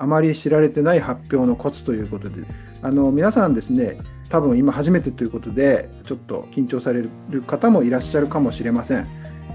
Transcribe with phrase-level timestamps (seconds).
[0.00, 2.44] あまり知られてない発表のコツということで、
[2.82, 9.08] あの皆さんですね、多分今初めてということで、ちょっと緊張される方もいらっしゃるかもしれません。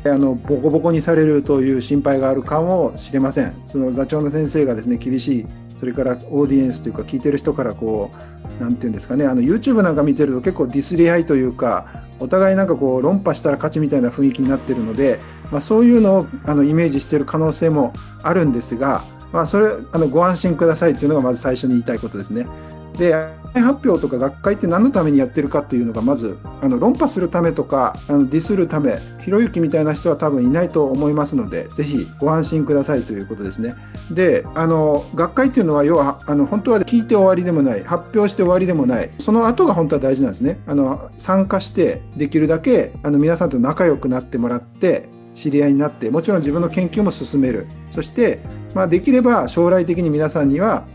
[0.05, 3.55] あのボコボコにされるという心配があるかもしれません。
[3.65, 5.45] その座長の先生がですね、厳しい、
[5.79, 8.11] それからオーディエンスというか、聞いてる人からこ
[8.59, 15.19] う、なんていうんですかね、あの YouTube なんか見てると結構ディスり合いというか、お互いなんかこう論破したら勝ちみたいな雰囲気になってるので、
[15.51, 19.03] まあ、そういうのをあのイメージしてる可能性もあるんですが、
[19.33, 22.47] まあ、それあのご安心くださいというのがまず最初に言いたいことですね。
[22.93, 23.13] で
[23.55, 33.73] 発表とか学会って何のためにやってるかっていうのがまずあの論破するためとかあのディスるためひろゆきみたいな人は多分いないと思いますのでぜひご安心くださいということですね。
[34.11, 40.59] であの学会っていうのは要はあの本当は聞いて終わりでもない発表して終わりでもないその後が本当は大事なんですね。
[40.67, 48.39] あの参加してできるだけあの皆さんと仲良くなってもらって知り合いになってもちろん自分の研究も進めるそして、
[48.75, 50.85] まあ、できれば将来的に皆さんには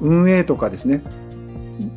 [0.00, 1.02] 運営とかですね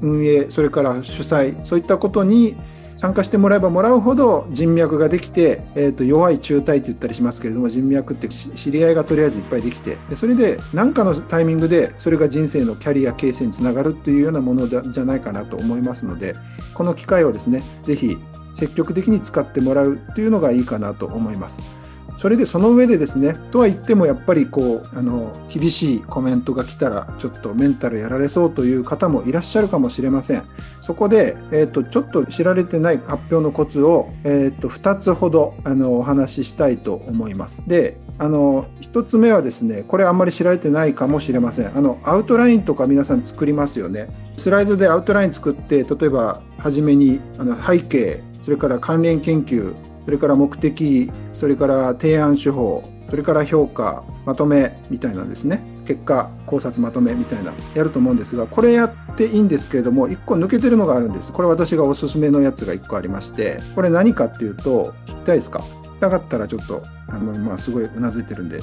[0.02, 2.56] 運営それから主催そういったことに
[2.96, 16.34] 参加してもらえばもらうほど人脈ができて、えー、と弱い中退って言ったりしますけれども人脈って知り合いがとりあえずいっぱいできてでそれで何かのタイミングでそれが人生のキャリア形成につながるというようなものじゃないかなと思いますので
[16.74, 18.18] この機会をですねぜひ
[18.54, 21.87] 積極的に使ってもらうというのがいいかなと思います。
[22.18, 30.44] それでその上でですねとは言ってもやっぱりこうあの厳しいコメントが来たらちょっとメンタルやられそうという方もいらっしゃるかもしれません。
[30.82, 37.64] そこで、えーと、ちょっと知られてない発表のコツを、えーと、2つほどあのお話ししたいと思います。
[37.68, 41.78] であの1つ目はですねこれあんまり知られてないかもしれません。
[41.78, 44.10] あのアウトラインとか皆さん作りますよね。
[44.34, 55.62] スライドでアウトライン作って例えば初めにあの背景それから関連研究それから目的それから提案手法それから評価まとめみたいなんですね。
[55.86, 61.34] 結果考察まとめみたいなやると思うんですがこれやっていいんですけれども1個抜けてるのがあるんです。
[61.34, 65.60] これ私がおすすめのやつが1個ありましてこれ何かっていうと聞きたいですか？
[65.60, 68.60] 聞きたかったらちょっとあの、ま、すごいうなずいてるんで。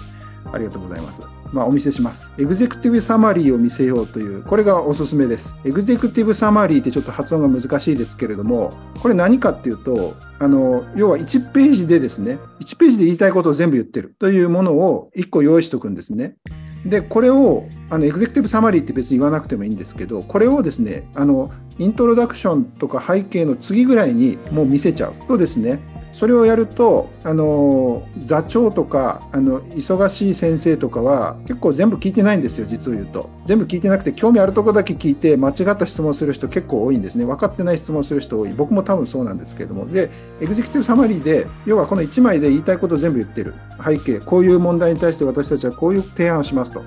[0.52, 1.22] ありがとうございます。
[1.52, 2.32] まあ、お見せします。
[2.36, 5.56] エグゼクティブサマリーを見せようという、これがおすすめです。
[5.64, 16.36] エグゼクティブサマリーってちょっと発音が難しいですけれども、これ何かっていうと、あの、要は1ページでですね、1ページで言いたいことを全部言ってるというものを1個用意しておくんですね。
[16.84, 25.80] で、これを、あの、エグゼクティブサマリーって別に言わなくてもいいんですけど、これをですね、あの、イントロダクションとか背景の次ぐらいにもう見せちゃうとですね、
[26.14, 33.30] それをやるとあの座長とかあの忙しい先生とかは結構全部聞いてないんですよ実を言うと。
[33.46, 37.26] 全部聞いてなくて興味あるとこだけ聞いて間違った質問する人結構多いんですね。
[37.26, 38.52] 分かってない質問する人多い。
[38.52, 39.86] 僕も多分そうなんですけれども。
[39.86, 40.10] で
[40.40, 43.54] エグゼクティブサマリーで要はこの1枚で言いたいことを全部言ってる。
[43.84, 46.82] 背景こういう問題に対して私たちはこういう提案をしますと。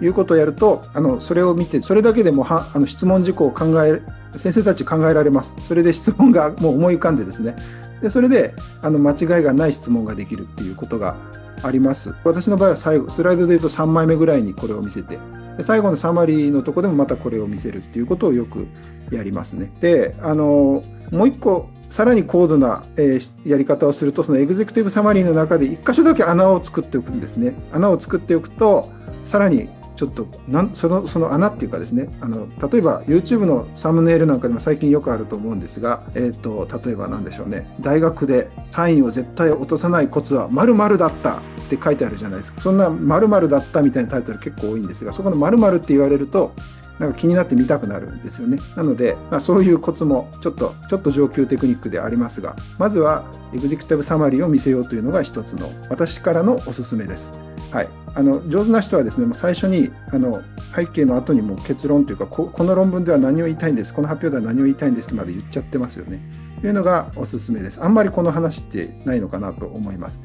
[0.00, 4.02] いうことをやるとあのそれを見てそれだけでもはあの質問事項を考え
[4.36, 7.56] 先生たち考えられますそれで質問がもう思い浮かんでですね
[8.02, 11.16] でそれであの間違いがない質問ができるっていうことが
[11.62, 12.14] あります。
[12.24, 15.18] 私の場合は最後、スライドで言うと3枚目ぐらいにこれを見せて、
[15.56, 18.66] で最後のサマリーのとこでもまたこれを見せるっていうことをよく
[19.10, 19.72] やりますね。
[19.80, 27.54] で、あのもう一個、さらに高度な、えー、やり方をすると、そのエグゼクティブサマリーの中で1箇所だけ穴を作っておくんですね。
[27.72, 28.90] 穴を作っておくと、
[29.24, 46.52] さらにちょっとなんそのその穴っていうかですねあの例えば YouTube のサムネイルなんかでも最近よくあると思うんですが、えーと、例えば何でしょうね大学で単位を絶対落とさないコツは〇〇だったって書いてあるじゃないですかそんな〇〇だったみたいなタイトル結構多いんですがそこの〇〇って言われると
[46.98, 48.58] なんか気になって見たくなるんですよね。
[48.74, 57.38] なので、まあ、そういうコツもちょっと、ちょっと上級テクニックでありますが、まずはエグゼクティブサマリーを見せようというのが一つの私からのおすすめです。
[57.70, 60.42] はい、あの上手な人はですねもう最初にあの
[60.74, 66.20] 背景の後にも結論というかここの論文では何を言いたいんですこの発表では何を言いたいんですまで言っちゃってますよね
[66.60, 70.20] というのがおすすめですあんまりこの話ってないのかなと思います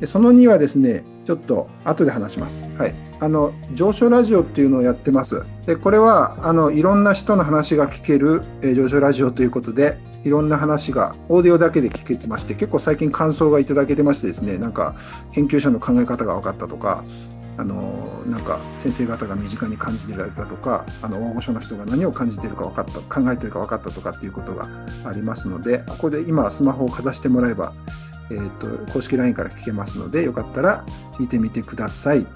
[0.00, 2.70] でその2はですねちょっと後で話します。
[2.76, 2.94] はい。
[3.20, 5.44] あの、上昇ラジオっていうのをやってます。
[5.66, 14.96] で、これは、あの、いろんな人の話が聞ける、えー、上昇ラジオということで、いろんな話がオーディオだけで聞けてまして、結構最近感想がいただけてましてですね、なんか、
[15.32, 17.04] 研究者の考え方が分かったとか、
[17.58, 24.68] あのなんか先生方が身近に感じてられたとかあの大御所の人が何を感じてるか分かった考えてるか分かったとかっていうことが
[25.06, 27.72] ありますのでここで今スマホをかざしてもらえば
[28.30, 30.84] えーと、公式 LINE から聞けますので、よかったら
[31.18, 32.26] 見てみてください。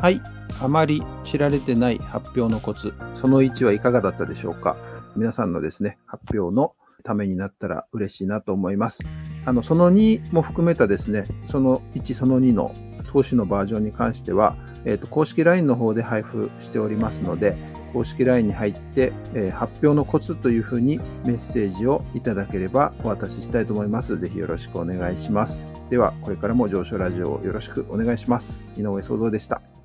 [0.00, 0.20] はい。
[0.60, 4.76] あまり知られてない発表のコツ、その1はいかがだったでしょうか
[5.16, 6.74] 皆さんのですね、発表の
[7.04, 9.04] ためになったら嬉しいなと思います。
[9.44, 12.72] あのその2も含めたですね、その1、その2の
[13.12, 17.56] 投資のバージョンに関しては、えーと、公式 LINE の方で配布しておりますので、
[17.92, 24.18] 公式 LINE に入って、えー、発表のコツというふうにメッセージをいただければお渡ししたいと思います。
[24.18, 25.70] ぜひよろしくお願いします。
[25.88, 28.70] では、これからも上昇ラジオをよろしくお願いします。
[28.76, 29.77] 井上創造でした。